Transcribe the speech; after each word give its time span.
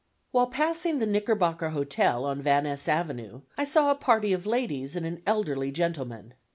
While 0.31 0.47
passing 0.47 0.97
the 0.97 1.05
Knickerbocker 1.05 1.69
Hotel, 1.69 2.25
on 2.25 2.41
Van 2.41 2.63
Ness 2.63 2.87
Avenue, 2.87 3.41
I 3.55 3.65
saw 3.65 3.91
a 3.91 3.95
party 3.95 4.33
of 4.33 4.47
ladies 4.47 4.95
and 4.95 5.05
an 5.05 5.21
elderly 5.27 5.71
gentleman. 5.71 6.33